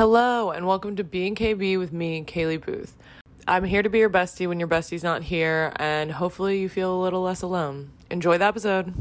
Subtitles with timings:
[0.00, 2.96] Hello, and welcome to Being KB with me, Kaylee Booth.
[3.46, 6.98] I'm here to be your bestie when your bestie's not here, and hopefully you feel
[6.98, 7.90] a little less alone.
[8.10, 8.94] Enjoy the episode.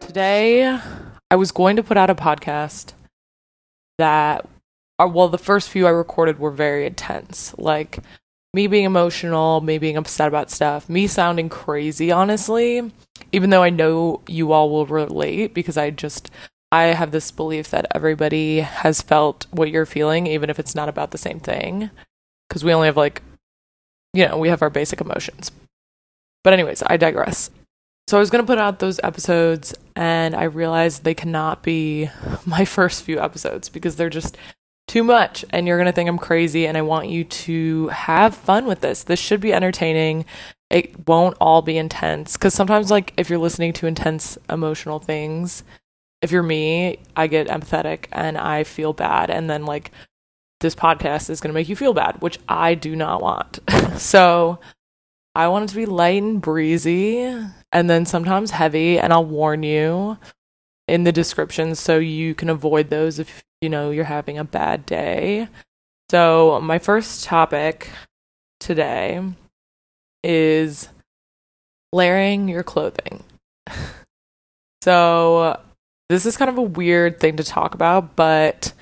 [0.00, 0.78] Today,
[1.30, 2.92] I was going to put out a podcast
[3.96, 4.46] that,
[4.98, 7.54] uh, well, the first few I recorded were very intense.
[7.56, 8.00] Like,
[8.54, 12.92] me being emotional, me being upset about stuff, me sounding crazy, honestly,
[13.32, 16.30] even though I know you all will relate because I just,
[16.70, 20.88] I have this belief that everybody has felt what you're feeling, even if it's not
[20.88, 21.90] about the same thing.
[22.48, 23.22] Because we only have, like,
[24.12, 25.50] you know, we have our basic emotions.
[26.44, 27.50] But, anyways, I digress.
[28.08, 32.10] So I was going to put out those episodes and I realized they cannot be
[32.46, 34.36] my first few episodes because they're just
[34.88, 38.34] too much and you're going to think I'm crazy and I want you to have
[38.34, 39.04] fun with this.
[39.04, 40.24] This should be entertaining.
[40.70, 45.64] It won't all be intense cuz sometimes like if you're listening to intense emotional things,
[46.20, 49.90] if you're me, I get empathetic and I feel bad and then like
[50.60, 53.58] this podcast is going to make you feel bad, which I do not want.
[53.96, 54.60] so
[55.34, 57.18] I want it to be light and breezy
[57.72, 60.18] and then sometimes heavy and I'll warn you
[60.86, 64.84] in the description so you can avoid those if you know you're having a bad
[64.84, 65.48] day.
[66.10, 67.88] So, my first topic
[68.60, 69.22] today
[70.22, 70.88] is
[71.92, 73.24] layering your clothing.
[74.82, 75.58] so,
[76.10, 78.74] this is kind of a weird thing to talk about, but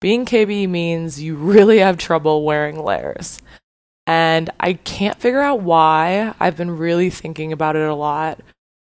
[0.00, 3.40] being KB means you really have trouble wearing layers.
[4.06, 6.32] And I can't figure out why.
[6.38, 8.40] I've been really thinking about it a lot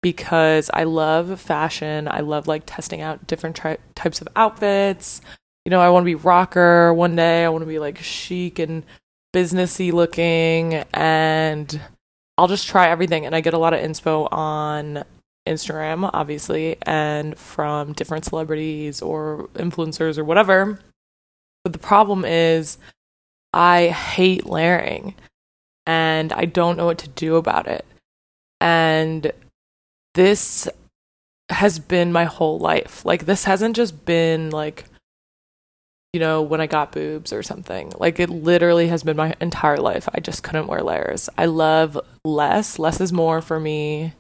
[0.03, 2.09] because I love fashion.
[2.09, 5.21] I love like testing out different tri- types of outfits.
[5.65, 7.45] You know, I want to be rocker one day.
[7.45, 8.85] I want to be like chic and
[9.35, 11.81] businessy looking and
[12.39, 15.05] I'll just try everything and I get a lot of inspo on
[15.47, 20.79] Instagram obviously and from different celebrities or influencers or whatever.
[21.65, 22.79] But the problem is
[23.53, 25.15] I hate layering
[25.87, 27.85] and I don't know what to do about it.
[28.61, 29.33] And
[30.19, 30.69] this
[31.49, 33.05] has been my whole life.
[33.05, 34.85] Like this hasn't just been like
[36.13, 37.93] you know, when I got boobs or something.
[37.99, 40.09] Like it literally has been my entire life.
[40.13, 41.29] I just couldn't wear layers.
[41.39, 42.79] I love less.
[42.79, 44.15] Less is more for me.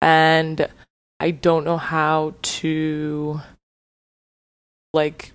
[0.00, 0.68] And
[1.18, 3.40] I don't know how to
[4.92, 5.32] like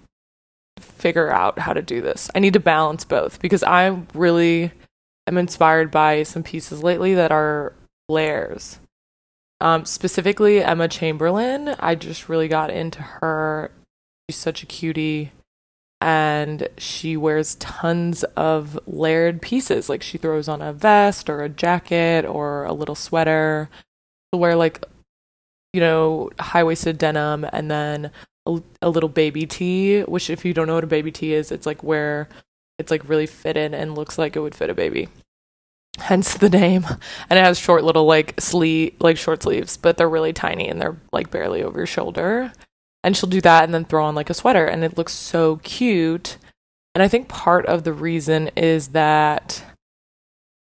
[0.79, 2.29] figure out how to do this.
[2.33, 4.71] I need to balance both because I really
[5.27, 7.73] am inspired by some pieces lately that are
[8.07, 8.77] layers.
[9.61, 11.75] Um, specifically, Emma Chamberlain.
[11.79, 13.71] I just really got into her.
[14.27, 15.31] She's such a cutie.
[16.01, 19.87] And she wears tons of layered pieces.
[19.87, 23.69] Like she throws on a vest or a jacket or a little sweater.
[24.33, 24.83] She'll wear like,
[25.73, 28.11] you know, high waisted denim and then
[28.47, 31.51] a, a little baby tee, which, if you don't know what a baby tee is,
[31.51, 32.27] it's like where
[32.79, 35.07] it's like really fitted and looks like it would fit a baby
[35.97, 36.85] hence the name.
[37.29, 40.81] And it has short little like sleeve like short sleeves but they're really tiny and
[40.81, 42.53] they're like barely over your shoulder.
[43.03, 45.57] And she'll do that and then throw on like a sweater and it looks so
[45.57, 46.37] cute.
[46.93, 49.63] And i think part of the reason is that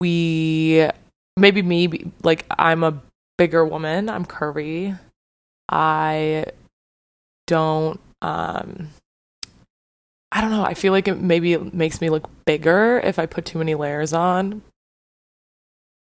[0.00, 0.88] we
[1.36, 3.00] maybe me like i'm a
[3.36, 4.98] bigger woman i'm curvy.
[5.68, 6.46] I
[7.46, 8.90] don't um
[10.30, 10.64] I don't know.
[10.64, 14.12] I feel like it maybe makes me look bigger if I put too many layers
[14.12, 14.62] on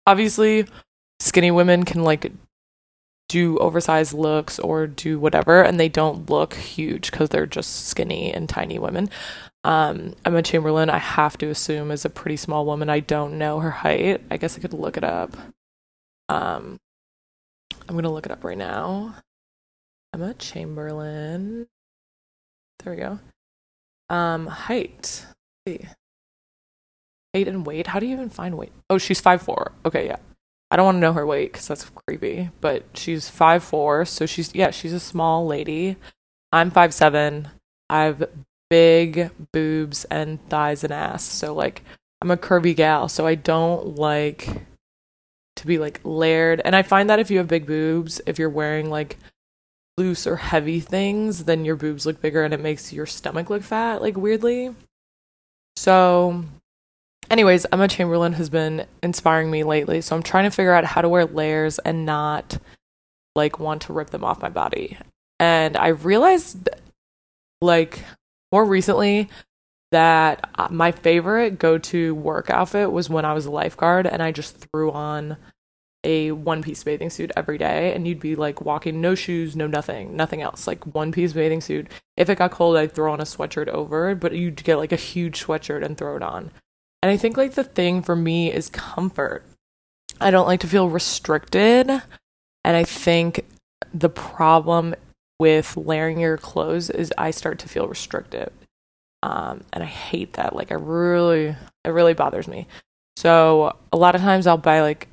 [0.06, 0.66] obviously
[1.19, 2.31] skinny women can like
[3.29, 8.34] do oversized looks or do whatever and they don't look huge because they're just skinny
[8.34, 9.09] and tiny women.
[9.63, 12.89] Um, emma chamberlain i have to assume is a pretty small woman.
[12.89, 14.22] I don't know her height.
[14.31, 15.35] I guess i could look it up.
[16.29, 16.78] Um,
[17.88, 19.16] i'm gonna look it up right now.
[20.13, 21.68] Emma chamberlain.
[22.83, 23.19] There we go.
[24.09, 25.25] Um height.
[25.66, 25.88] Let's see
[27.36, 27.88] height and weight.
[27.88, 28.72] How do you even find weight?
[28.90, 29.72] Oh, she's five four.
[29.86, 30.18] Okay, yeah.
[30.69, 32.50] I don't want to know her weight because that's creepy.
[32.62, 35.98] But she's five four, so she's yeah, she's a small lady.
[36.51, 37.50] I'm five seven.
[37.89, 38.30] I have
[38.69, 41.24] big boobs and thighs and ass.
[41.24, 41.83] So like
[42.22, 44.48] I'm a curvy gal, so I don't like
[45.57, 46.62] to be like layered.
[46.63, 49.18] And I find that if you have big boobs, if you're wearing like
[49.98, 53.63] loose or heavy things, then your boobs look bigger and it makes your stomach look
[53.63, 54.74] fat, like weirdly.
[55.75, 56.45] So
[57.31, 60.01] anyways, Emma Chamberlain has been inspiring me lately.
[60.01, 62.60] So I'm trying to figure out how to wear layers and not
[63.36, 64.98] like want to rip them off my body.
[65.39, 66.69] And I realized
[67.62, 68.04] like
[68.51, 69.30] more recently
[69.92, 74.22] that uh, my favorite go to work outfit was when I was a lifeguard and
[74.22, 75.38] I just threw on
[76.04, 79.68] a one piece bathing suit every day and you'd be like walking no shoes, no
[79.68, 81.88] nothing, nothing else, like one piece bathing suit.
[82.18, 84.98] If it got cold, I'd throw on a sweatshirt over, but you'd get like a
[84.98, 86.51] huge sweatshirt and throw it on.
[87.01, 89.44] And I think like the thing for me is comfort.
[90.19, 91.89] I don't like to feel restricted.
[91.89, 93.45] And I think
[93.94, 94.95] the problem
[95.39, 98.51] with layering your clothes is I start to feel restricted.
[99.24, 100.56] Um, and I hate that.
[100.56, 102.68] Like I really, it really bothers me.
[103.15, 105.07] So a lot of times I'll buy like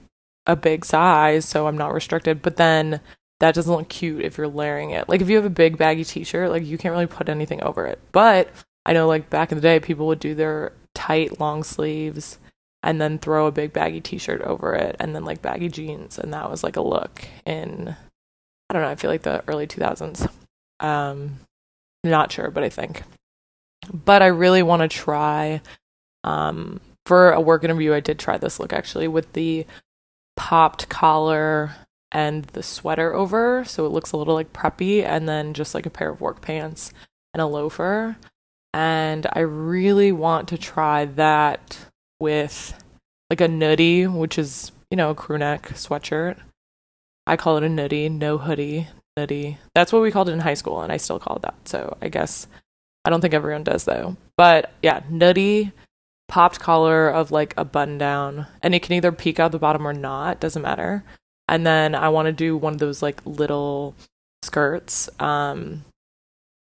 [0.47, 3.01] a big size so I'm not restricted, but then
[3.41, 5.09] that doesn't look cute if you're layering it.
[5.09, 7.87] Like if you have a big baggy t-shirt, like you can't really put anything over
[7.87, 8.01] it.
[8.13, 8.51] But
[8.85, 10.73] I know like back in the day people would do their
[11.09, 12.39] tight long sleeves
[12.83, 16.35] and then throw a big baggy t-shirt over it and then like baggy jeans and
[16.35, 17.97] that was like a look in
[18.71, 20.31] I don't know, I feel like the early 2000s.
[20.81, 21.41] Um
[22.05, 23.03] not sure, but I think.
[23.93, 25.63] But I really want to try
[26.25, 29.65] um for a work interview I did try this look actually with the
[30.37, 31.73] popped collar
[32.13, 35.87] and the sweater over so it looks a little like preppy and then just like
[35.87, 36.93] a pair of work pants
[37.33, 38.17] and a loafer
[38.79, 41.77] and I really want to try that
[42.21, 42.81] with
[43.29, 46.37] like a nutty, which is, you know, a crew neck sweatshirt.
[47.27, 48.87] I call it a nutty, no hoodie,
[49.17, 49.59] nutty.
[49.75, 51.57] That's what we called it in high school, and I still call it that.
[51.65, 52.47] So I guess
[53.05, 54.17] I don't think everyone does though.
[54.37, 55.73] But yeah, nutty,
[56.29, 59.89] popped collar of like a button down, and it can either peek out the bottom
[59.89, 61.03] or not, doesn't matter.
[61.49, 63.97] And then I want to do one of those like little
[64.45, 65.11] skirts.
[65.19, 65.85] Um,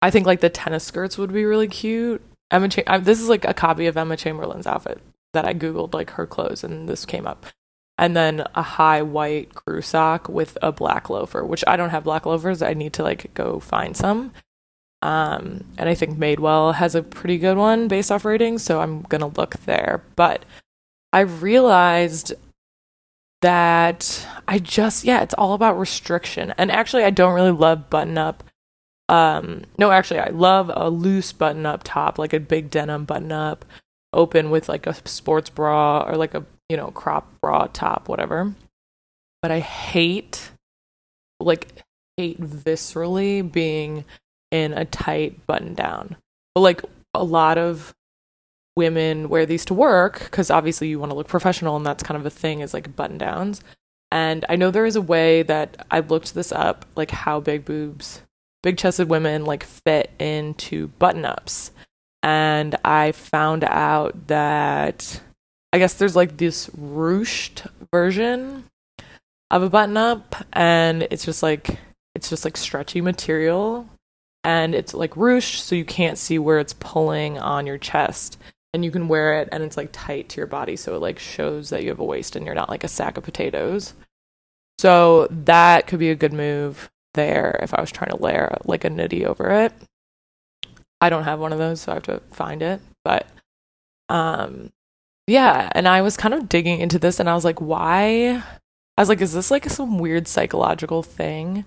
[0.05, 2.21] I think like the tennis skirts would be really cute.
[2.51, 5.01] Emma, Cha- this is like a copy of Emma Chamberlain's outfit
[5.33, 7.47] that I googled like her clothes and this came up.
[7.97, 12.03] And then a high white crew sock with a black loafer, which I don't have
[12.03, 12.61] black loafers.
[12.61, 14.31] I need to like go find some.
[15.01, 19.01] Um, and I think Madewell has a pretty good one based off ratings, so I'm
[19.03, 20.03] gonna look there.
[20.15, 20.45] But
[21.13, 22.31] I realized
[23.41, 26.53] that I just yeah, it's all about restriction.
[26.59, 28.43] And actually, I don't really love button up.
[29.07, 33.31] Um, no, actually, I love a loose button up top, like a big denim button
[33.31, 33.65] up
[34.15, 38.55] open with like a sports bra or like a you know crop bra top whatever.
[39.41, 40.51] But i hate
[41.39, 41.83] like
[42.17, 44.05] hate viscerally being
[44.49, 46.15] in a tight button down.
[46.55, 46.81] But like
[47.13, 47.93] a lot of
[48.75, 52.19] women wear these to work because obviously you want to look professional and that's kind
[52.19, 53.61] of a thing is like button downs.
[54.11, 57.65] And i know there is a way that i looked this up like how big
[57.65, 58.21] boobs
[58.65, 61.71] big chested women like fit into button ups
[62.25, 65.21] and I found out that
[65.71, 68.63] I guess there's like this ruched version
[69.51, 71.77] of a button up, and it's just like
[72.15, 73.87] it's just like stretchy material,
[74.43, 78.39] and it's like ruched, so you can't see where it's pulling on your chest,
[78.73, 81.19] and you can wear it, and it's like tight to your body, so it like
[81.19, 83.93] shows that you have a waist and you're not like a sack of potatoes.
[84.79, 88.85] So that could be a good move there if I was trying to layer like
[88.85, 89.73] a nitty over it.
[91.01, 92.79] I don't have one of those, so I have to find it.
[93.03, 93.27] But
[94.09, 94.71] um
[95.27, 98.43] yeah, and I was kind of digging into this and I was like, why?
[98.97, 101.65] I was like, is this like some weird psychological thing?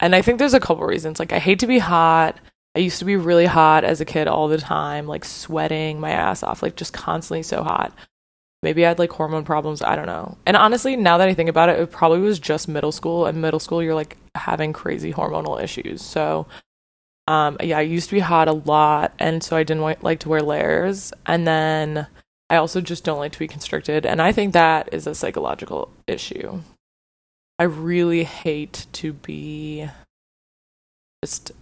[0.00, 1.18] And I think there's a couple reasons.
[1.18, 2.38] Like I hate to be hot.
[2.74, 6.10] I used to be really hot as a kid all the time, like sweating my
[6.10, 7.92] ass off, like just constantly so hot.
[8.66, 9.80] Maybe I had like hormone problems.
[9.80, 10.38] I don't know.
[10.44, 13.26] And honestly, now that I think about it, it probably was just middle school.
[13.26, 16.02] And middle school, you're like having crazy hormonal issues.
[16.02, 16.48] So
[17.28, 20.28] um, yeah, I used to be hot a lot, and so I didn't like to
[20.28, 21.12] wear layers.
[21.26, 22.08] And then
[22.50, 25.92] I also just don't like to be constricted, and I think that is a psychological
[26.08, 26.62] issue.
[27.60, 29.88] I really hate to be
[31.24, 31.52] just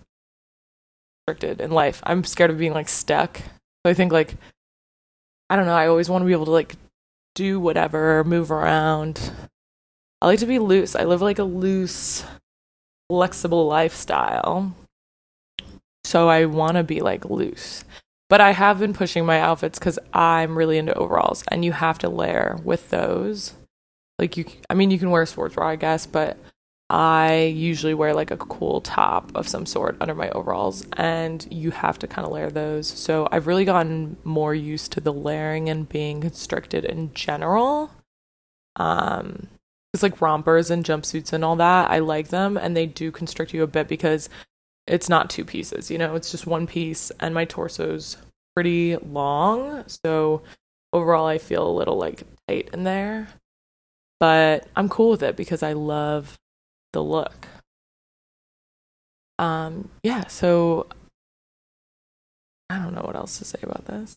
[1.29, 2.01] restricted in life.
[2.05, 3.37] I'm scared of being like stuck.
[3.39, 4.37] So I think like
[5.51, 6.77] I don't know, I always want to be able to like
[7.35, 9.33] do whatever, move around.
[10.21, 10.97] I like to be loose.
[10.97, 12.25] I live like a loose,
[13.09, 14.75] flexible lifestyle
[16.05, 17.85] so I want to be like loose.
[18.31, 21.99] But I have been pushing my outfits because I'm really into overalls, and you have
[21.99, 23.55] to layer with those.
[24.19, 26.39] Like you, I mean, you can wear a sports bra, I guess, but
[26.91, 31.71] I usually wear like a cool top of some sort under my overalls, and you
[31.71, 32.87] have to kind of layer those.
[32.87, 37.91] So I've really gotten more used to the layering and being constricted in general.
[38.77, 39.49] Um,
[39.93, 41.91] it's like rompers and jumpsuits and all that.
[41.91, 44.29] I like them, and they do constrict you a bit because
[44.87, 48.17] it's not two pieces, you know, it's just one piece and my torso's
[48.55, 49.85] pretty long.
[49.87, 50.43] So
[50.93, 53.29] overall I feel a little like tight in there.
[54.21, 56.39] But I'm cool with it because I love
[56.95, 57.47] the look.
[59.39, 60.87] Um yeah, so
[62.71, 64.17] I don't know what else to say about this.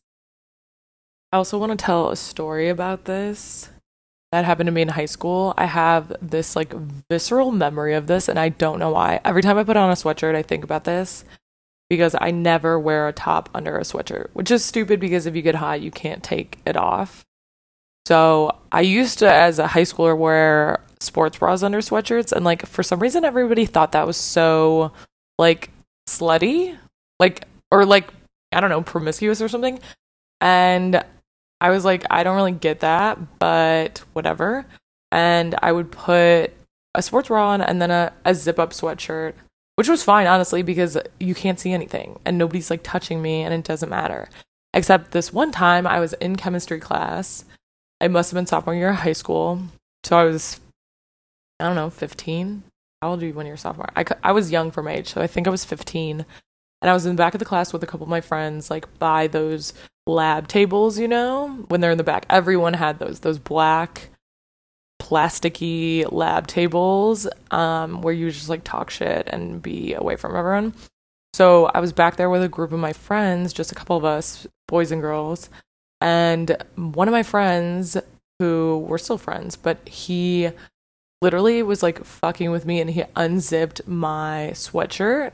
[1.31, 3.69] I also want to tell a story about this
[4.31, 5.53] that happened to me in high school.
[5.57, 6.73] I have this like
[7.09, 9.19] visceral memory of this, and I don't know why.
[9.25, 11.25] Every time I put on a sweatshirt, I think about this
[11.89, 15.41] because I never wear a top under a sweatshirt, which is stupid because if you
[15.41, 17.23] get hot, you can't take it off.
[18.05, 22.65] So I used to, as a high schooler, wear sports bras under sweatshirts, and like
[22.65, 24.91] for some reason, everybody thought that was so
[25.37, 25.69] like
[26.07, 26.77] slutty,
[27.19, 28.09] like or like
[28.51, 29.79] I don't know, promiscuous or something.
[30.41, 31.03] And
[31.59, 34.65] I was like, I don't really get that, but whatever.
[35.11, 36.53] And I would put
[36.93, 39.33] a sports bra on and then a, a zip up sweatshirt,
[39.75, 43.53] which was fine, honestly, because you can't see anything and nobody's like touching me and
[43.53, 44.29] it doesn't matter.
[44.73, 47.45] Except this one time I was in chemistry class.
[47.99, 49.61] I must have been sophomore year of high school.
[50.03, 50.59] So I was,
[51.59, 52.63] I don't know, 15.
[53.01, 53.89] How old are you when you're sophomore?
[53.95, 56.25] I, I was young for my age, so I think I was 15.
[56.81, 58.69] And I was in the back of the class with a couple of my friends,
[58.69, 59.73] like by those
[60.05, 62.25] lab tables, you know, when they're in the back.
[62.29, 64.09] Everyone had those, those black
[65.01, 70.73] plasticky lab tables um, where you just like talk shit and be away from everyone.
[71.33, 74.05] So I was back there with a group of my friends, just a couple of
[74.05, 75.49] us, boys and girls.
[76.01, 77.97] And one of my friends,
[78.39, 80.51] who were still friends, but he
[81.21, 85.33] literally was like fucking with me and he unzipped my sweatshirt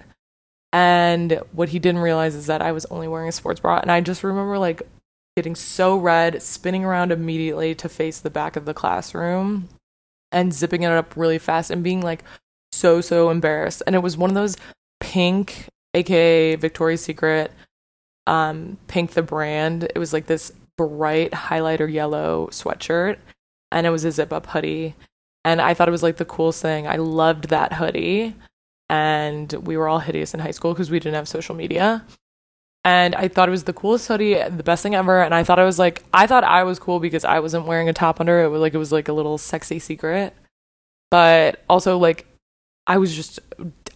[0.74, 3.78] and what he didn't realize is that I was only wearing a sports bra.
[3.78, 4.82] And I just remember like
[5.38, 9.70] getting so red, spinning around immediately to face the back of the classroom
[10.32, 12.24] and zipping it up really fast and being like
[12.72, 13.84] so, so embarrassed.
[13.86, 14.58] And it was one of those
[15.00, 17.52] pink, aka Victoria's Secret,
[18.26, 19.84] um, pink the brand.
[19.84, 23.18] It was like this bright highlighter yellow sweatshirt
[23.72, 24.96] and it was a zip up hoodie.
[25.46, 26.88] And I thought it was like the coolest thing.
[26.88, 28.36] I loved that hoodie
[28.90, 32.06] and we were all hideous in high school because we didn't have social media.
[32.86, 35.22] And I thought it was the coolest hoodie, the best thing ever.
[35.22, 37.88] And I thought I was like, I thought I was cool because I wasn't wearing
[37.88, 38.50] a top under it.
[38.50, 40.36] Was like it was like a little sexy secret.
[41.10, 42.26] But also like,
[42.86, 43.40] I was just,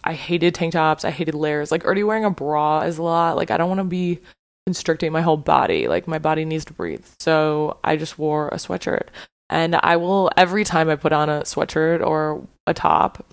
[0.04, 1.04] I hated tank tops.
[1.04, 1.70] I hated layers.
[1.70, 3.36] Like already wearing a bra is a lot.
[3.36, 4.20] Like I don't want to be
[4.66, 5.86] constricting my whole body.
[5.86, 7.04] Like my body needs to breathe.
[7.20, 9.08] So I just wore a sweatshirt.
[9.50, 13.24] And I will every time I put on a sweatshirt or a top,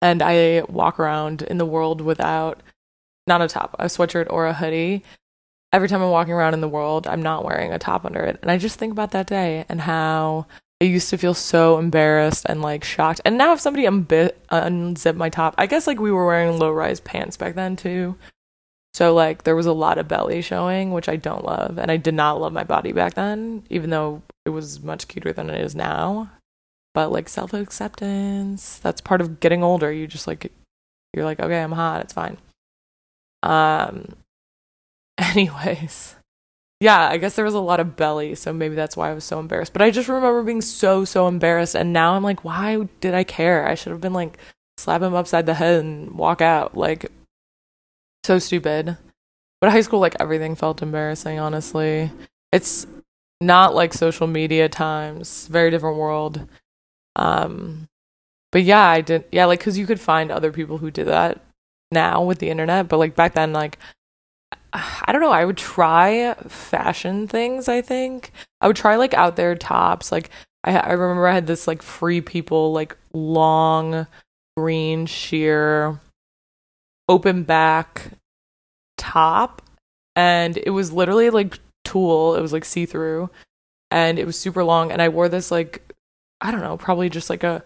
[0.00, 2.62] and I walk around in the world without
[3.26, 5.02] not a top, a sweatshirt or a hoodie.
[5.72, 8.38] Every time I'm walking around in the world, I'm not wearing a top under it.
[8.42, 10.46] And I just think about that day and how
[10.80, 13.20] I used to feel so embarrassed and like shocked.
[13.24, 16.70] And now if somebody unbi- unzip my top, I guess like we were wearing low
[16.70, 18.16] rise pants back then too.
[18.94, 21.78] So like there was a lot of belly showing, which I don't love.
[21.78, 25.32] And I did not love my body back then, even though it was much cuter
[25.32, 26.30] than it is now.
[26.94, 29.92] But like self acceptance that's part of getting older.
[29.92, 30.52] You just like
[31.12, 32.38] you're like okay i'm hot it's fine.
[33.42, 34.14] Um
[35.18, 36.14] anyways.
[36.80, 39.24] Yeah i guess there was a lot of belly so maybe that's why i was
[39.24, 39.72] so embarrassed.
[39.72, 43.24] But i just remember being so so embarrassed and now i'm like why did i
[43.24, 43.66] care?
[43.66, 44.38] I should have been like
[44.76, 47.10] slap him upside the head and walk out like
[48.24, 48.96] so stupid
[49.60, 52.10] but high school like everything felt embarrassing honestly
[52.52, 52.86] it's
[53.40, 56.46] not like social media times very different world
[57.16, 57.88] um,
[58.52, 59.24] but yeah, I did.
[59.32, 61.40] Yeah, like because you could find other people who did that
[61.90, 63.78] now with the internet, but like back then, like
[64.72, 65.32] I don't know.
[65.32, 67.68] I would try fashion things.
[67.68, 70.12] I think I would try like out there tops.
[70.12, 70.30] Like
[70.64, 74.06] I, I remember I had this like free people like long
[74.56, 76.00] green sheer
[77.08, 78.10] open back
[78.96, 79.62] top,
[80.16, 82.34] and it was literally like tulle.
[82.34, 83.30] It was like see through,
[83.90, 84.90] and it was super long.
[84.90, 85.92] And I wore this like
[86.40, 87.64] I don't know, probably just like a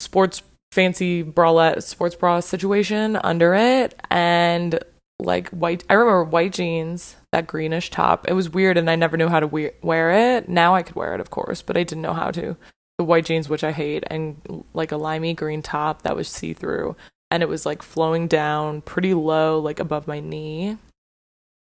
[0.00, 0.42] sports
[0.72, 4.78] fancy bralette sports bra situation under it and
[5.18, 8.28] like white I remember white jeans, that greenish top.
[8.28, 10.48] It was weird and I never knew how to we- wear it.
[10.48, 12.56] Now I could wear it of course, but I didn't know how to.
[12.98, 16.94] The white jeans which I hate and like a limey green top that was see-through
[17.30, 20.78] and it was like flowing down pretty low like above my knee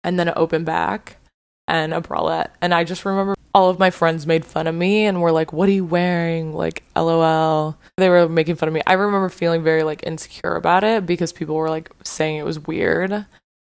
[0.02, 1.16] and then an open back
[1.66, 2.50] and a bralette.
[2.60, 5.52] And I just remember all of my friends made fun of me and were like,
[5.52, 6.52] What are you wearing?
[6.52, 7.76] Like, lol.
[7.96, 8.82] They were making fun of me.
[8.86, 12.58] I remember feeling very like insecure about it because people were like saying it was
[12.58, 13.26] weird.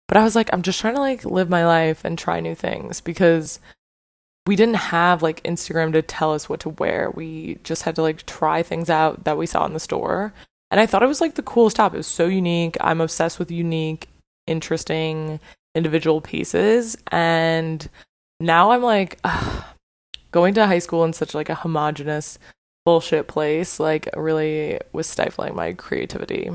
[0.07, 2.55] But I was like, I'm just trying to like live my life and try new
[2.55, 3.59] things because
[4.45, 7.11] we didn't have like Instagram to tell us what to wear.
[7.11, 10.33] We just had to like try things out that we saw in the store.
[10.71, 11.93] And I thought it was like the coolest top.
[11.93, 12.77] It was so unique.
[12.81, 14.07] I'm obsessed with unique,
[14.47, 15.39] interesting,
[15.75, 17.89] individual pieces and
[18.39, 19.63] now i'm like ugh,
[20.31, 22.37] going to high school in such like a homogenous
[22.85, 26.49] bullshit place like really was stifling my creativity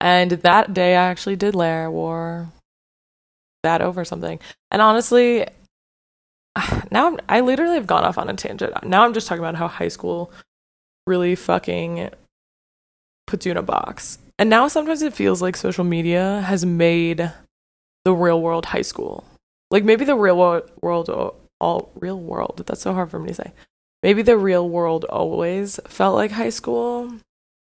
[0.00, 2.48] and that day i actually did layer war
[3.62, 4.38] that over something
[4.70, 5.44] and honestly
[6.90, 8.72] now I'm, I literally have gone off on a tangent.
[8.82, 10.32] Now I'm just talking about how high school
[11.06, 12.08] really fucking
[13.26, 14.18] puts you in a box.
[14.38, 17.32] And now sometimes it feels like social media has made
[18.04, 19.24] the real world high school.
[19.70, 21.10] Like maybe the real world, world
[21.60, 22.62] all real world.
[22.66, 23.52] That's so hard for me to say.
[24.02, 27.12] Maybe the real world always felt like high school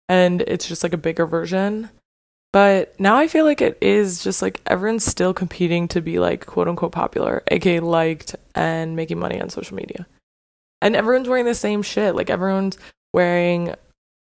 [0.08, 1.90] and it's just like a bigger version.
[2.54, 6.46] But now I feel like it is just like everyone's still competing to be like
[6.46, 10.06] quote unquote popular, aka liked and making money on social media.
[10.82, 12.16] And everyone's wearing the same shit.
[12.16, 12.78] Like everyone's
[13.14, 13.74] wearing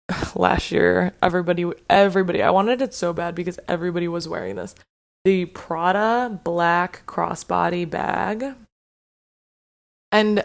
[0.34, 4.74] last year, everybody everybody I wanted it so bad because everybody was wearing this.
[5.24, 8.54] The Prada black crossbody bag.
[10.10, 10.44] And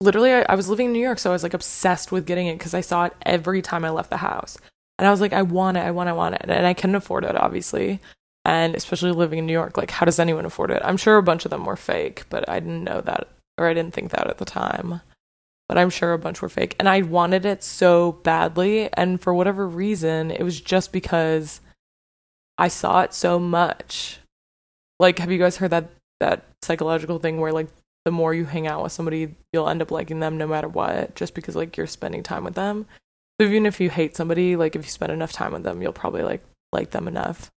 [0.00, 2.46] literally I, I was living in New York, so I was like obsessed with getting
[2.46, 4.56] it because I saw it every time I left the house.
[4.98, 6.42] And I was like, I want it, I want it, I want it.
[6.44, 8.00] And I couldn't afford it, obviously.
[8.44, 10.82] And especially living in New York, like, how does anyone afford it?
[10.84, 13.74] I'm sure a bunch of them were fake, but I didn't know that, or I
[13.74, 15.00] didn't think that at the time.
[15.70, 16.74] But I'm sure a bunch were fake.
[16.80, 18.92] And I wanted it so badly.
[18.94, 21.60] And for whatever reason, it was just because
[22.58, 24.18] I saw it so much.
[24.98, 27.68] Like, have you guys heard that that psychological thing where like
[28.04, 31.14] the more you hang out with somebody, you'll end up liking them no matter what,
[31.14, 32.86] just because like you're spending time with them.
[33.40, 35.92] So even if you hate somebody, like if you spend enough time with them, you'll
[35.92, 37.48] probably like like them enough.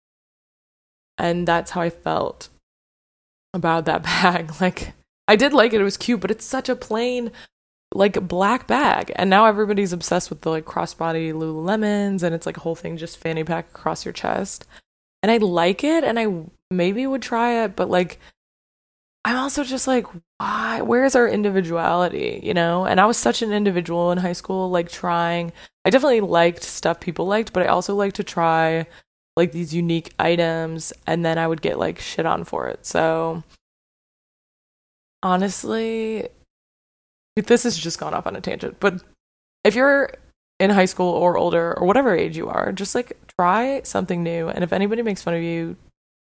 [1.18, 2.50] And that's how I felt
[3.56, 4.62] about that bag.
[4.62, 4.94] Like
[5.28, 7.32] I did like it, it was cute, but it's such a plain
[7.94, 9.12] like black bag.
[9.16, 12.98] And now everybody's obsessed with the like crossbody Lululemons and it's like a whole thing
[12.98, 14.66] just fanny pack across your chest.
[15.22, 16.28] And I like it and I
[16.72, 18.20] maybe would try it, but like
[19.26, 20.06] I'm also just like,
[20.38, 20.82] why?
[20.82, 22.42] Where's our individuality?
[22.44, 22.86] You know?
[22.86, 25.54] And I was such an individual in high school, like trying.
[25.86, 28.86] I definitely liked stuff people liked, but I also like to try
[29.38, 32.86] like these unique items and then I would get like shit on for it.
[32.86, 33.44] So
[35.24, 36.28] honestly,
[37.36, 38.78] this has just gone off on a tangent.
[38.80, 39.02] But
[39.64, 40.12] if you're
[40.60, 44.50] in high school or older or whatever age you are, just like try something new.
[44.50, 45.76] And if anybody makes fun of you,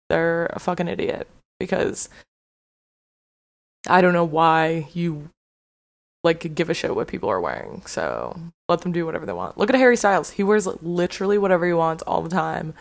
[0.08, 2.08] they're a fucking idiot because
[3.88, 5.30] I don't know why you
[6.22, 7.82] like give a shit what people are wearing.
[7.86, 9.56] So let them do whatever they want.
[9.56, 10.30] Look at Harry Styles.
[10.30, 12.74] He wears literally whatever he wants all the time.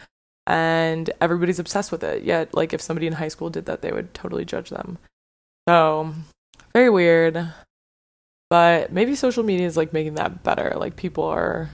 [0.46, 2.24] And everybody's obsessed with it.
[2.24, 4.98] Yet, like, if somebody in high school did that, they would totally judge them.
[5.68, 6.16] So,
[6.74, 7.54] very weird.
[8.50, 10.74] But maybe social media is like making that better.
[10.76, 11.70] Like, people are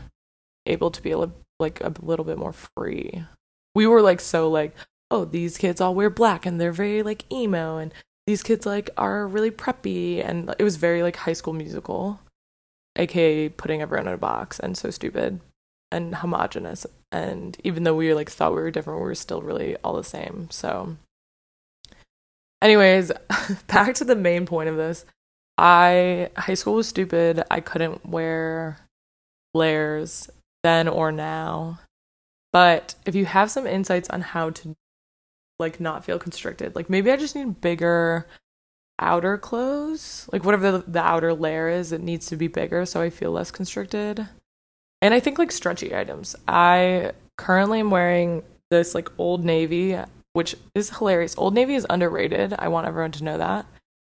[0.66, 3.24] able to be a li- like a little bit more free.
[3.74, 4.76] We were like so like,
[5.12, 7.94] oh, these kids all wear black and they're very like emo and
[8.28, 12.20] these kids like are really preppy and it was very like high school musical
[12.96, 15.40] aka putting everyone in a box and so stupid
[15.92, 19.76] and homogenous and even though we like thought we were different we were still really
[19.84, 20.98] all the same so
[22.62, 23.12] anyways
[23.68, 25.06] back to the main point of this
[25.58, 28.78] i high school was stupid i couldn't wear
[29.54, 30.30] layers
[30.64, 31.80] then or now
[32.52, 34.76] but if you have some insights on how to
[35.60, 36.76] like not feel constricted.
[36.76, 38.28] Like maybe I just need bigger
[39.00, 40.30] outer clothes.
[40.32, 43.32] Like whatever the, the outer layer is, it needs to be bigger so I feel
[43.32, 44.28] less constricted.
[45.02, 46.36] And I think like stretchy items.
[46.48, 49.98] I currently am wearing this like old navy,
[50.34, 51.38] which is hilarious.
[51.38, 52.56] Old Navy is underrated.
[52.58, 53.66] I want everyone to know that.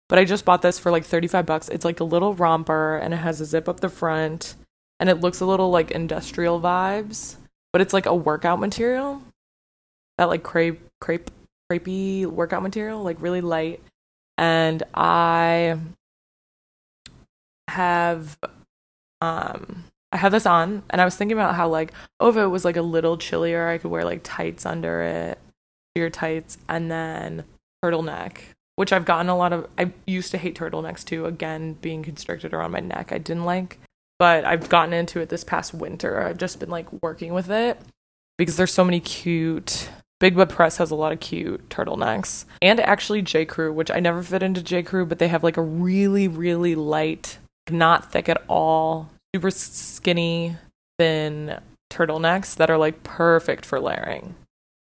[0.07, 1.69] But I just bought this for like 35 bucks.
[1.69, 4.55] It's like a little romper and it has a zip up the front
[4.99, 7.37] and it looks a little like industrial vibes,
[7.73, 9.21] but it's like a workout material.
[10.17, 11.31] That like crepe crepe
[11.71, 13.81] crepey workout material, like really light.
[14.37, 15.77] And I
[17.69, 18.37] have
[19.21, 22.47] um I have this on and I was thinking about how like oh if it
[22.47, 25.39] was like a little chillier I could wear like tights under it,
[25.95, 27.43] sheer tights, and then
[27.83, 28.54] turtleneck.
[28.75, 32.53] Which I've gotten a lot of I used to hate turtlenecks too, again being constricted
[32.53, 33.79] around my neck I didn't like.
[34.19, 36.21] But I've gotten into it this past winter.
[36.21, 37.79] I've just been like working with it
[38.38, 42.45] because there's so many cute Big Bud Press has a lot of cute turtlenecks.
[42.61, 43.45] And actually J.
[43.45, 44.81] Crew, which I never fit into J.
[44.81, 47.38] Crew, but they have like a really, really light,
[47.69, 50.55] not thick at all, super skinny,
[50.97, 51.59] thin
[51.91, 54.35] turtlenecks that are like perfect for layering.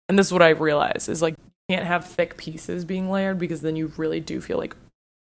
[0.08, 1.36] And this is what I realized is like
[1.68, 4.76] can't have thick pieces being layered because then you really do feel like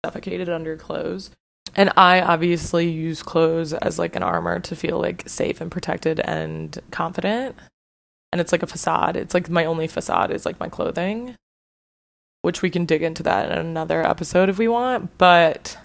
[0.04, 1.30] suffocated under clothes.
[1.76, 6.20] And I obviously use clothes as like an armor to feel like safe and protected
[6.20, 7.56] and confident
[8.34, 9.16] and it's like a facade.
[9.16, 11.36] It's like my only facade is like my clothing,
[12.42, 15.16] which we can dig into that in another episode if we want.
[15.18, 15.78] But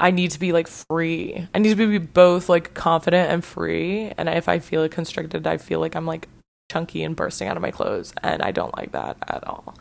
[0.00, 1.46] I need to be like free.
[1.54, 4.12] I need to be both like confident and free.
[4.18, 6.26] And if I feel constricted, I feel like I'm like
[6.70, 8.12] chunky and bursting out of my clothes.
[8.22, 9.74] And I don't like that at all.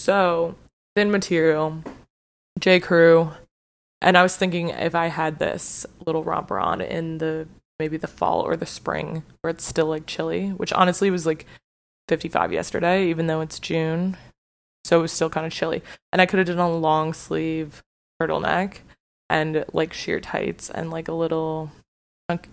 [0.00, 0.56] So,
[0.96, 1.82] thin material,
[2.58, 2.80] J.
[2.80, 3.30] Crew.
[4.00, 7.46] And I was thinking if I had this little romper on in the
[7.78, 11.46] maybe the fall or the spring where it's still like chilly, which honestly was like
[12.08, 14.16] 55 yesterday, even though it's June.
[14.84, 15.82] So it was still kind of chilly.
[16.12, 17.82] And I could have done a long sleeve
[18.20, 18.78] turtleneck
[19.30, 21.70] and like sheer tights and like a little,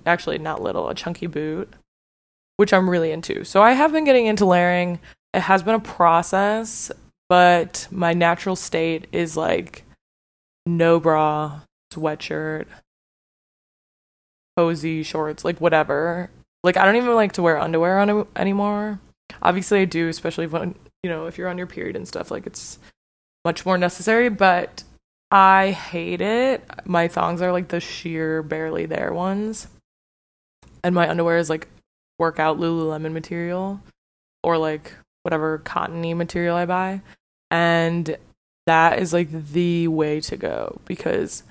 [0.05, 1.73] actually not little, a chunky boot,
[2.59, 3.45] which I'm really into.
[3.45, 4.99] So I have been getting into layering.
[5.33, 6.91] It has been a process,
[7.29, 9.85] but my natural state is like
[10.65, 11.61] no bra,
[11.93, 12.65] sweatshirt,
[14.57, 16.29] cozy shorts, like whatever.
[16.61, 18.99] Like I don't even like to wear underwear on anymore.
[19.41, 22.29] Obviously I do, especially when you know if you're on your period and stuff.
[22.29, 22.77] Like it's
[23.45, 24.83] much more necessary, but
[25.31, 26.69] I hate it.
[26.83, 29.67] My thongs are like the sheer, barely there ones,
[30.83, 31.69] and my underwear is like
[32.19, 33.81] workout Lululemon material
[34.43, 37.01] or like whatever cottony material I buy,
[37.49, 38.17] and
[38.67, 41.43] that is like the way to go because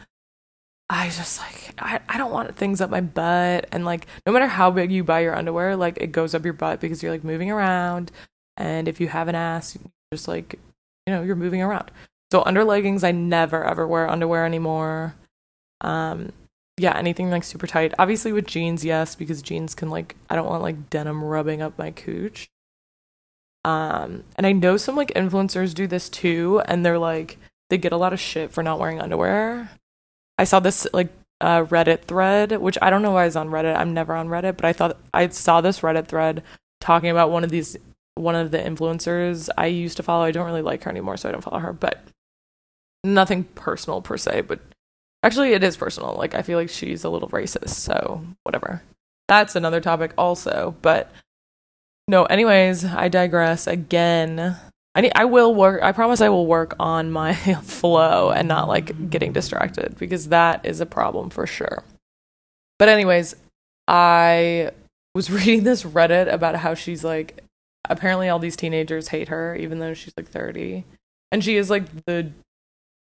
[0.90, 4.46] I just like I, I don't want things up my butt and like no matter
[4.46, 7.24] how big you buy your underwear, like it goes up your butt because you're like
[7.24, 8.11] moving around
[8.57, 9.76] and if you have an ass,
[10.12, 10.59] just like
[11.07, 11.90] you know, you're moving around.
[12.31, 15.14] So under leggings I never ever wear underwear anymore.
[15.81, 16.33] Um
[16.78, 17.94] yeah, anything like super tight.
[17.98, 21.78] Obviously with jeans, yes, because jeans can like I don't want like denim rubbing up
[21.78, 22.48] my cooch.
[23.64, 27.38] Um, and I know some like influencers do this too, and they're like
[27.70, 29.70] they get a lot of shit for not wearing underwear.
[30.38, 31.10] I saw this like
[31.40, 33.76] uh, Reddit thread, which I don't know why I was on Reddit.
[33.76, 36.42] I'm never on Reddit, but I thought I saw this Reddit thread
[36.80, 37.76] talking about one of these
[38.14, 40.24] one of the influencers I used to follow.
[40.24, 41.72] I don't really like her anymore, so I don't follow her.
[41.72, 42.02] But
[43.04, 44.60] nothing personal per se, but
[45.22, 46.14] actually it is personal.
[46.14, 48.83] Like I feel like she's a little racist, so whatever.
[49.28, 51.11] That's another topic also, but
[52.07, 54.57] no, anyways, I digress again.
[54.94, 55.83] I need, I will work.
[55.83, 60.64] I promise I will work on my flow and not like getting distracted because that
[60.64, 61.85] is a problem for sure.
[62.78, 63.35] But anyways,
[63.87, 64.70] I
[65.14, 67.44] was reading this Reddit about how she's like
[67.88, 70.85] apparently all these teenagers hate her even though she's like 30
[71.33, 72.31] and she is like the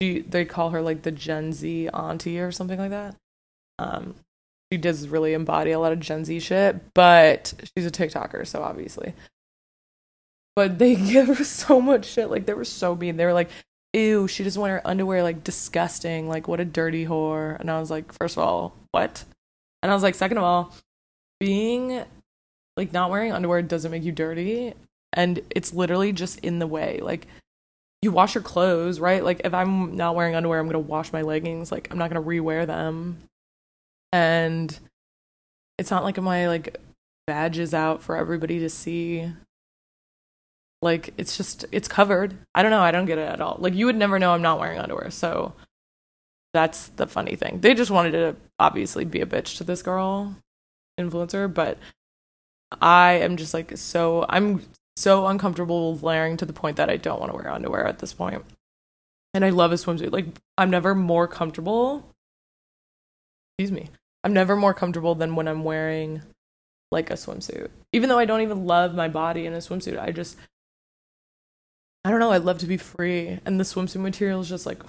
[0.04, 3.16] she, they call her like the Gen Z auntie or something like that.
[3.80, 4.16] Um
[4.72, 8.64] she does really embody a lot of Gen Z shit, but she's a TikToker, so
[8.64, 9.14] obviously.
[10.56, 12.30] But they give her so much shit.
[12.30, 13.18] Like they were so mean.
[13.18, 13.50] They were like,
[13.94, 15.22] "Ew, she doesn't wear her underwear.
[15.22, 16.28] Like disgusting.
[16.28, 19.24] Like what a dirty whore." And I was like, first of all, what?
[19.84, 20.74] And I was like, second of all,
[21.40, 22.04] being
[22.76, 24.74] like not wearing underwear doesn't make you dirty,
[25.12, 27.00] and it's literally just in the way.
[27.00, 27.28] Like
[28.04, 29.24] you wash your clothes, right?
[29.24, 31.72] Like if I'm not wearing underwear, I'm gonna wash my leggings.
[31.72, 33.20] Like I'm not gonna rewear them.
[34.12, 34.78] And
[35.78, 36.78] it's not like my like
[37.28, 39.32] badge is out for everybody to see.
[40.82, 42.36] Like it's just it's covered.
[42.54, 42.82] I don't know.
[42.82, 43.58] I don't get it at all.
[43.60, 45.10] Like you would never know i'm not wearing underwear.
[45.10, 45.54] So
[46.54, 47.62] that's the funny thing.
[47.62, 50.36] They just wanted to obviously be a bitch to this girl
[51.00, 51.78] influencer but
[52.82, 54.62] i am just like so i'm
[54.96, 58.00] so uncomfortable with layering to the point that i don't want to wear underwear at
[58.00, 58.44] this point
[59.34, 60.26] and i love a swimsuit like
[60.58, 62.08] i'm never more comfortable
[63.58, 63.90] excuse me
[64.24, 66.22] I'm never more comfortable than when I'm wearing
[66.92, 67.70] like a swimsuit.
[67.92, 70.38] Even though I don't even love my body in a swimsuit, I just
[72.06, 74.82] I don't know, I love to be free and the swimsuit material is just like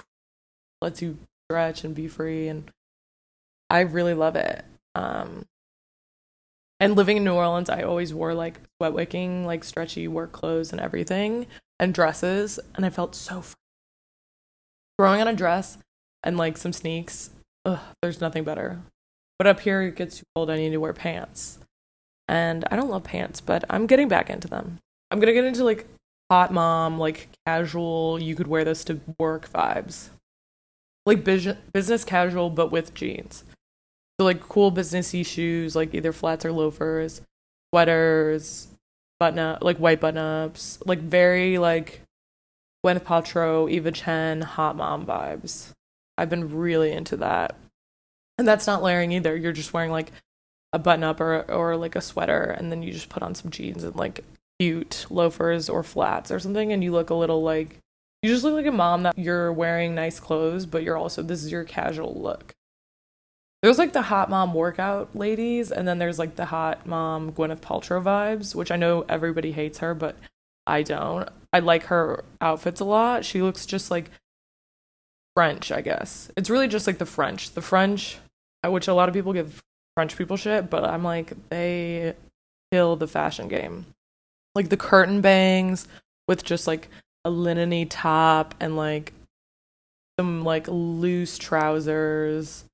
[0.80, 2.70] lets you stretch and be free and
[3.70, 4.64] I really love it.
[4.94, 5.46] Um
[6.84, 10.70] and living in New Orleans, I always wore like sweat wicking, like stretchy work clothes
[10.70, 11.46] and everything
[11.80, 13.54] and dresses and I felt so free.
[14.98, 15.78] Throwing on a dress
[16.22, 17.30] and like some sneaks,
[17.64, 18.82] ugh, there's nothing better.
[19.38, 20.50] But up here it gets too cold.
[20.50, 21.58] I need to wear pants.
[22.28, 24.78] And I don't love pants, but I'm getting back into them.
[25.10, 25.86] I'm gonna get into like
[26.30, 30.10] hot mom, like casual, you could wear this to work vibes.
[31.06, 33.44] Like business business casual, but with jeans.
[34.18, 37.20] So like cool businessy shoes, like either flats or loafers,
[37.72, 38.68] sweaters,
[39.18, 42.02] button up, like white button ups, like very like
[42.84, 45.70] Gwyneth Paltrow, Eva Chen, hot mom vibes.
[46.16, 47.56] I've been really into that.
[48.38, 49.36] And that's not layering either.
[49.36, 50.12] You're just wearing like
[50.72, 53.50] a button up or or like a sweater and then you just put on some
[53.50, 54.24] jeans and like
[54.58, 57.78] cute loafers or flats or something and you look a little like
[58.22, 61.44] you just look like a mom that you're wearing nice clothes but you're also this
[61.44, 62.52] is your casual look.
[63.64, 67.60] There's like the hot mom workout ladies and then there's like the hot mom Gwyneth
[67.60, 70.18] Paltrow vibes, which I know everybody hates her but
[70.66, 71.30] I don't.
[71.50, 73.24] I like her outfits a lot.
[73.24, 74.10] She looks just like
[75.34, 76.30] French, I guess.
[76.36, 77.52] It's really just like the French.
[77.52, 78.18] The French
[78.62, 79.62] uh, which a lot of people give
[79.96, 82.12] French people shit, but I'm like, they
[82.70, 83.86] kill the fashion game.
[84.54, 85.88] Like the curtain bangs
[86.28, 86.90] with just like
[87.24, 89.14] a lineny top and like
[90.20, 92.66] some like loose trousers.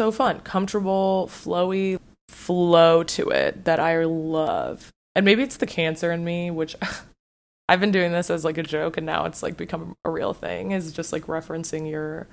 [0.00, 4.92] So fun, comfortable, flowy flow to it that I love.
[5.14, 6.76] And maybe it's the cancer in me, which
[7.68, 10.32] I've been doing this as like a joke and now it's like become a real
[10.32, 12.28] thing is just like referencing your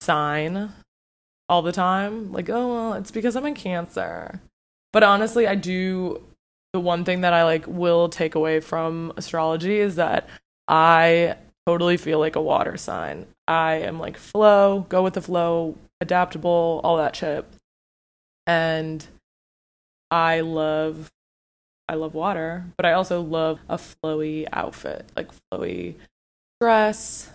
[0.00, 0.72] sign
[1.48, 2.32] all the time.
[2.32, 4.40] Like, oh, well, it's because I'm in cancer.
[4.92, 6.22] But honestly, I do
[6.72, 10.28] the one thing that I like will take away from astrology is that
[10.66, 13.26] I totally feel like a water sign.
[13.46, 17.44] I am like flow, go with the flow, adaptable, all that shit.
[18.46, 19.06] And
[20.10, 21.10] I love
[21.88, 25.94] I love water, but I also love a flowy outfit, like flowy
[26.60, 27.30] dress,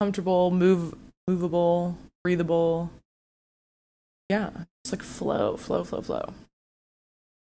[0.00, 0.94] comfortable, move
[1.28, 2.90] movable, breathable.
[4.30, 4.50] Yeah,
[4.84, 6.32] it's like flow, flow, flow, flow.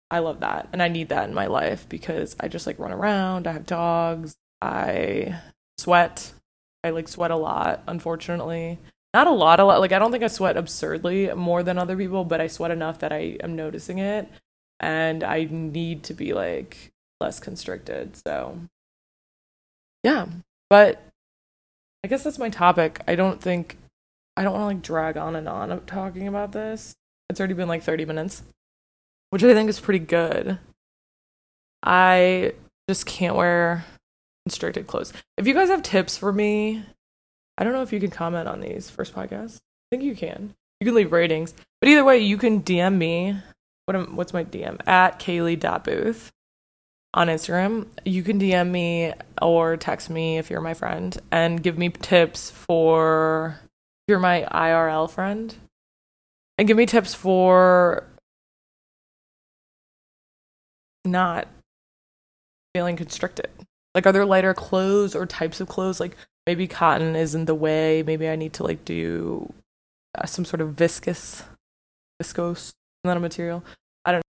[0.10, 0.70] I love that.
[0.74, 3.66] And I need that in my life because I just like run around, I have
[3.66, 5.40] dogs, I
[5.78, 6.34] sweat.
[6.84, 8.80] I like sweat a lot, unfortunately.
[9.14, 9.80] Not a lot, a lot.
[9.80, 13.00] Like I don't think I sweat absurdly more than other people, but I sweat enough
[13.00, 14.28] that I am noticing it
[14.80, 18.18] and I need to be like less constricted.
[18.18, 18.60] So,
[20.04, 20.26] yeah,
[20.70, 21.02] but
[22.04, 23.02] I guess that's my topic.
[23.08, 23.78] I don't think
[24.36, 26.96] I don't want to like drag on and on talking about this.
[27.30, 28.44] It's already been like 30 minutes,
[29.30, 30.58] which I think is pretty good.
[31.84, 32.54] I
[32.90, 33.86] just can't wear
[34.46, 35.14] constricted clothes.
[35.38, 36.84] If you guys have tips for me,
[37.58, 39.58] I don't know if you can comment on these first podcasts.
[39.58, 40.54] I think you can.
[40.80, 41.54] You can leave ratings.
[41.80, 43.38] But either way, you can DM me
[43.86, 46.32] what am, what's my DM at Kaylee.booth
[47.14, 47.88] on Instagram.
[48.06, 52.50] You can DM me or text me if you're my friend and give me tips
[52.50, 55.56] for if you're my IRL friend
[56.58, 58.08] and give me tips for
[61.06, 61.48] not
[62.74, 63.50] feeling constricted.
[63.94, 66.00] Like, are there lighter clothes or types of clothes?
[66.00, 68.04] Like, maybe cotton isn't the way.
[68.04, 69.54] Maybe I need to like do
[70.16, 71.44] uh, some sort of viscous,
[72.22, 72.72] viscose
[73.04, 73.64] not a material.
[74.06, 74.22] I don't know,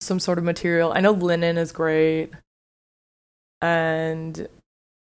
[0.00, 0.92] some sort of material.
[0.94, 2.30] I know linen is great.
[3.62, 4.48] And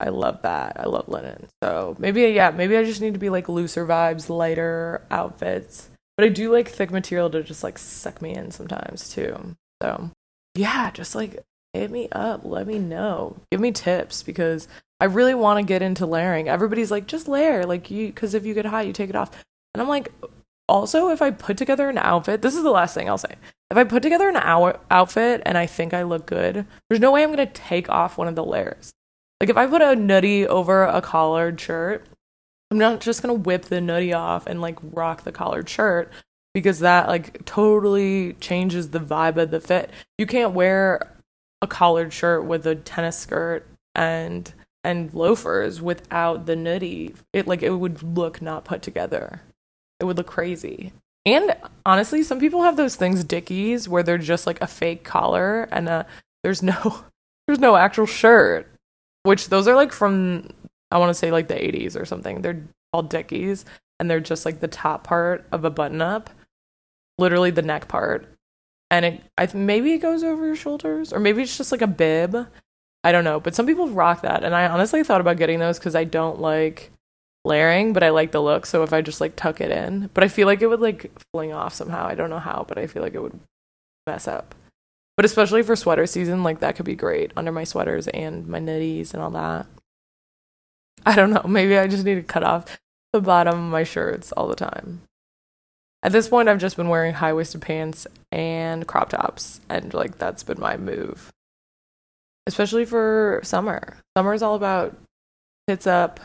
[0.01, 0.79] I love that.
[0.79, 1.49] I love linen.
[1.63, 5.89] So maybe yeah, maybe I just need to be like looser vibes, lighter outfits.
[6.17, 9.57] But I do like thick material to just like suck me in sometimes too.
[9.83, 10.11] So
[10.55, 11.43] yeah, just like
[11.73, 14.69] hit me up, let me know, give me tips because
[15.01, 16.49] I really want to get into layering.
[16.49, 19.31] Everybody's like, just layer, like you, because if you get hot, you take it off.
[19.75, 20.13] And I'm like,
[20.69, 23.35] also if i put together an outfit this is the last thing i'll say
[23.71, 27.11] if i put together an hour outfit and i think i look good there's no
[27.11, 28.93] way i'm to take off one of the layers
[29.41, 32.07] like if i put a nutty over a collared shirt
[32.71, 36.13] i'm not just to whip the nutty off and like rock the collared shirt
[36.55, 41.15] because that like totally changes the vibe of the fit you can't wear
[41.63, 44.53] a collared shirt with a tennis skirt and
[44.85, 49.43] and loafers without the nutty it like it would look not put together
[50.01, 50.93] it would look crazy.
[51.27, 55.69] And honestly, some people have those things Dickies where they're just like a fake collar
[55.71, 56.07] and a,
[56.43, 57.05] there's no
[57.47, 58.69] there's no actual shirt.
[59.25, 60.49] Which those are like from
[60.91, 62.41] I want to say like the 80s or something.
[62.41, 62.63] They're
[62.93, 63.65] called Dickies
[63.99, 66.31] and they're just like the top part of a button up,
[67.19, 68.27] literally the neck part.
[68.91, 71.87] And it I maybe it goes over your shoulders or maybe it's just like a
[71.87, 72.47] bib.
[73.05, 75.79] I don't know, but some people rock that and I honestly thought about getting those
[75.79, 76.91] cuz I don't like
[77.45, 78.67] layering, but I like the look.
[78.67, 81.11] So if I just like tuck it in, but I feel like it would like
[81.33, 82.07] fling off somehow.
[82.07, 83.39] I don't know how, but I feel like it would
[84.07, 84.55] mess up.
[85.17, 88.61] But especially for sweater season, like that could be great under my sweaters and my
[88.61, 89.67] knitties and all that.
[91.05, 91.43] I don't know.
[91.47, 92.79] Maybe I just need to cut off
[93.13, 95.03] the bottom of my shirts all the time.
[96.03, 100.19] At this point, I've just been wearing high waisted pants and crop tops, and like
[100.19, 101.33] that's been my move.
[102.49, 103.99] Especially for summer.
[104.17, 104.97] Summer is all about
[105.69, 106.19] hits up,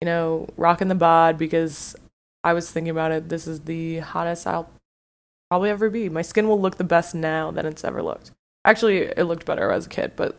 [0.00, 1.94] you know, rocking the bod because
[2.42, 3.28] I was thinking about it.
[3.28, 4.70] This is the hottest I'll
[5.50, 6.08] probably ever be.
[6.08, 8.32] My skin will look the best now than it's ever looked.
[8.64, 10.36] Actually, it looked better as a kid, but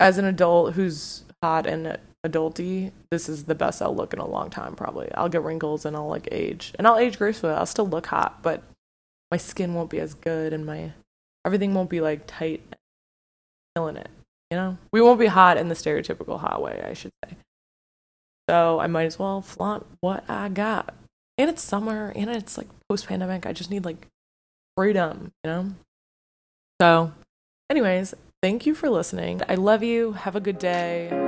[0.00, 4.26] as an adult who's hot and adulty, this is the best I'll look in a
[4.26, 4.74] long time.
[4.74, 7.52] Probably, I'll get wrinkles and I'll like age, and I'll age gracefully.
[7.52, 8.62] I'll still look hot, but
[9.30, 10.92] my skin won't be as good, and my
[11.44, 12.75] everything won't be like tight,
[13.76, 14.08] killing it.
[14.50, 17.36] You know, we won't be hot in the stereotypical hot way, I should say.
[18.48, 20.94] So I might as well flaunt what I got.
[21.36, 23.44] And it's summer and it's like post pandemic.
[23.44, 24.06] I just need like
[24.76, 25.72] freedom, you know?
[26.80, 27.12] So,
[27.68, 29.42] anyways, thank you for listening.
[29.48, 30.12] I love you.
[30.12, 31.25] Have a good day.